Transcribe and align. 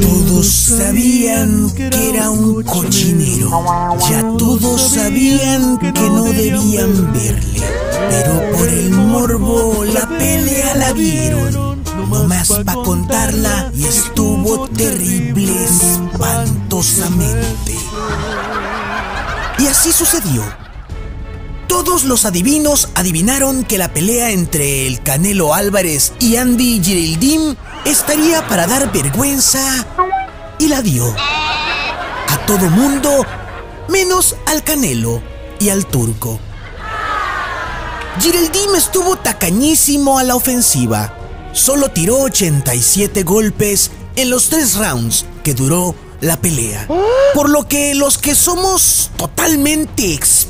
Todos 0.00 0.46
sabían 0.46 1.70
que 1.74 2.10
era 2.10 2.30
un 2.30 2.62
cochinero. 2.62 3.50
Ya 4.10 4.22
todos 4.36 4.94
sabían 4.94 5.78
que 5.78 5.92
no 5.92 6.24
debían 6.24 7.12
verle. 7.12 7.62
Pero 8.10 8.56
por 8.56 8.68
el 8.68 8.90
morbo 8.90 9.84
la 9.84 10.06
pelea 10.06 10.74
la 10.76 10.92
vieron. 10.92 11.76
No 12.10 12.24
más 12.24 12.48
para 12.48 12.74
contarla 12.74 13.70
y 13.74 13.84
estuvo 13.84 14.68
terrible, 14.68 15.64
espantosamente. 15.64 17.74
Y 19.58 19.66
así 19.66 19.92
sucedió. 19.92 20.65
Todos 21.68 22.04
los 22.04 22.24
adivinos 22.24 22.90
adivinaron 22.94 23.64
que 23.64 23.76
la 23.76 23.92
pelea 23.92 24.30
entre 24.30 24.86
el 24.86 25.02
Canelo 25.02 25.52
Álvarez 25.52 26.12
y 26.20 26.36
Andy 26.36 26.80
Giraldin 26.82 27.56
estaría 27.84 28.46
para 28.46 28.66
dar 28.66 28.92
vergüenza 28.92 29.84
y 30.58 30.68
la 30.68 30.80
dio. 30.80 31.12
A 32.28 32.46
todo 32.46 32.70
mundo, 32.70 33.26
menos 33.88 34.36
al 34.46 34.62
Canelo 34.62 35.20
y 35.58 35.70
al 35.70 35.86
turco. 35.86 36.38
Giraldin 38.20 38.76
estuvo 38.76 39.16
tacañísimo 39.16 40.18
a 40.18 40.24
la 40.24 40.36
ofensiva. 40.36 41.12
Solo 41.52 41.90
tiró 41.90 42.20
87 42.20 43.24
golpes 43.24 43.90
en 44.14 44.30
los 44.30 44.50
tres 44.50 44.76
rounds 44.76 45.26
que 45.42 45.52
duró 45.52 45.96
la 46.20 46.40
pelea. 46.40 46.86
Por 47.34 47.50
lo 47.50 47.66
que 47.66 47.94
los 47.94 48.18
que 48.18 48.34
somos 48.34 49.10
totalmente 49.16 50.14
expertos 50.14 50.45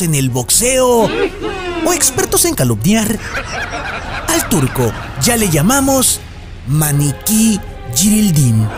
en 0.00 0.14
el 0.14 0.30
boxeo 0.30 1.08
o 1.84 1.92
expertos 1.92 2.44
en 2.44 2.54
calumniar, 2.54 3.18
al 4.28 4.48
turco 4.48 4.92
ya 5.20 5.36
le 5.36 5.50
llamamos 5.50 6.20
Maniquí 6.68 7.58
Girildin. 7.94 8.68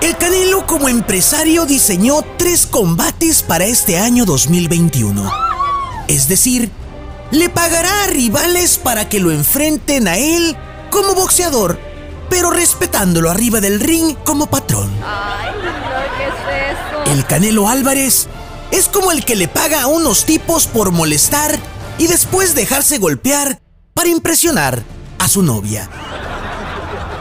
El 0.00 0.16
Canelo 0.16 0.64
como 0.66 0.88
empresario 0.88 1.66
diseñó 1.66 2.22
tres 2.36 2.66
combates 2.66 3.42
para 3.42 3.64
este 3.64 3.98
año 3.98 4.24
2021. 4.24 5.30
Es 6.06 6.28
decir, 6.28 6.70
le 7.32 7.48
pagará 7.48 8.04
a 8.04 8.06
rivales 8.06 8.78
para 8.78 9.08
que 9.08 9.18
lo 9.18 9.32
enfrenten 9.32 10.06
a 10.06 10.18
él 10.18 10.56
como 10.90 11.14
boxeador, 11.14 11.80
pero 12.30 12.50
respetándolo 12.50 13.28
arriba 13.28 13.60
del 13.60 13.80
ring 13.80 14.14
como 14.24 14.46
patrón. 14.46 14.90
Ay, 15.04 15.50
no, 15.64 16.16
¿qué 16.16 16.26
es 16.26 16.76
eso? 16.76 17.12
El 17.12 17.26
Canelo 17.26 17.68
Álvarez 17.68 18.28
es 18.72 18.88
como 18.88 19.12
el 19.12 19.24
que 19.24 19.36
le 19.36 19.46
paga 19.46 19.82
a 19.82 19.86
unos 19.86 20.24
tipos 20.24 20.66
por 20.66 20.90
molestar 20.90 21.56
y 21.98 22.08
después 22.08 22.54
dejarse 22.54 22.98
golpear 22.98 23.60
para 23.94 24.08
impresionar 24.08 24.82
a 25.18 25.28
su 25.28 25.42
novia. 25.42 25.88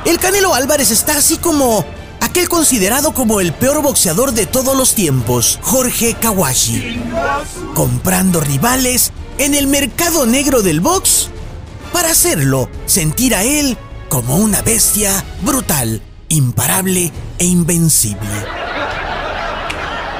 El 0.05 0.17
Canelo 0.17 0.55
Álvarez 0.55 0.89
está 0.89 1.17
así 1.17 1.37
como 1.37 1.85
aquel 2.21 2.49
considerado 2.49 3.13
como 3.13 3.41
el 3.41 3.53
peor 3.53 3.83
boxeador 3.83 4.31
de 4.31 4.47
todos 4.47 4.75
los 4.75 4.95
tiempos, 4.95 5.59
Jorge 5.61 6.15
Kawashi, 6.19 6.99
comprando 7.75 8.39
rivales 8.39 9.11
en 9.37 9.53
el 9.53 9.67
mercado 9.67 10.25
negro 10.25 10.61
del 10.61 10.79
box 10.79 11.29
para 11.91 12.11
hacerlo 12.11 12.69
sentir 12.85 13.35
a 13.35 13.43
él 13.43 13.77
como 14.09 14.37
una 14.37 14.61
bestia 14.61 15.23
brutal, 15.41 16.01
imparable 16.29 17.11
e 17.37 17.45
invencible. 17.45 18.60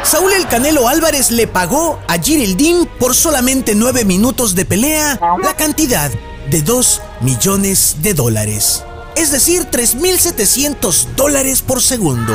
Saúl 0.03 0.33
El 0.33 0.47
Canelo 0.47 0.87
Álvarez 0.87 1.31
le 1.31 1.47
pagó 1.47 1.99
a 2.07 2.17
Giraldin 2.17 2.87
por 2.99 3.15
solamente 3.15 3.75
nueve 3.75 4.03
minutos 4.03 4.55
de 4.55 4.65
pelea 4.65 5.19
la 5.43 5.55
cantidad 5.55 6.11
de 6.49 6.61
2 6.61 7.01
millones 7.21 7.97
de 8.01 8.13
dólares. 8.13 8.83
Es 9.15 9.31
decir, 9.31 9.67
3.700 9.69 11.15
dólares 11.15 11.61
por 11.61 11.81
segundo. 11.81 12.33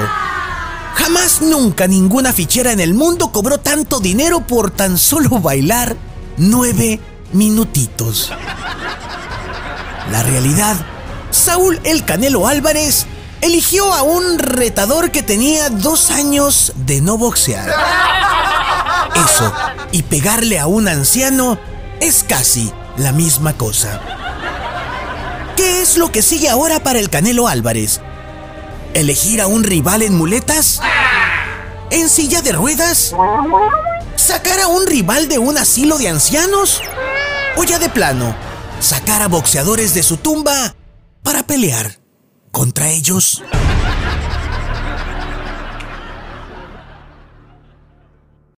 Jamás 0.95 1.43
nunca 1.43 1.87
ninguna 1.87 2.33
fichera 2.33 2.73
en 2.73 2.81
el 2.81 2.95
mundo 2.95 3.33
cobró 3.33 3.59
tanto 3.59 4.01
dinero 4.01 4.47
por 4.47 4.71
tan 4.71 4.97
solo 4.97 5.29
bailar 5.41 5.97
nueve 6.37 7.01
minutitos. 7.33 8.33
La 10.13 10.23
realidad, 10.23 10.77
Saúl 11.31 11.81
El 11.85 12.05
Canelo 12.05 12.47
Álvarez 12.47 13.07
eligió 13.47 13.95
a 13.95 14.03
un 14.03 14.39
retador 14.39 15.13
que 15.13 15.23
tenía 15.23 15.71
dos 15.71 16.11
años 16.11 16.73
de 16.75 17.01
no 17.01 17.17
boxear. 17.17 17.73
Eso 19.15 19.53
y 19.93 20.03
pegarle 20.03 20.59
a 20.59 20.67
un 20.67 20.89
anciano 20.89 21.59
es 22.01 22.25
casi 22.25 22.73
la 22.97 23.13
misma 23.13 23.57
cosa. 23.57 24.01
¿Qué 25.57 25.81
es 25.81 25.97
lo 25.97 26.11
que 26.11 26.23
sigue 26.23 26.49
ahora 26.49 26.81
para 26.81 26.99
el 26.99 27.09
Canelo 27.09 27.47
Álvarez? 27.47 28.01
¿Elegir 28.95 29.41
a 29.41 29.47
un 29.47 29.63
rival 29.63 30.03
en 30.03 30.17
muletas? 30.17 30.81
¿En 31.91 32.09
silla 32.09 32.43
de 32.43 32.53
ruedas? 32.53 33.15
¿Sacar 34.17 34.61
a 34.61 34.67
un 34.67 34.87
rival 34.87 35.29
de 35.29 35.39
un 35.39 35.57
asilo 35.57 35.99
de 35.99 36.09
ancianos? 36.09 36.83
¿O 37.57 37.65
ya 37.65 37.79
de 37.79 37.89
plano, 37.89 38.35
sacar 38.81 39.23
a 39.23 39.29
boxeadores 39.29 39.95
de 39.95 40.03
su 40.03 40.17
tumba 40.17 40.75
para 41.23 41.45
pelear 41.45 42.06
contra 42.57 42.89
ellos? 42.91 43.43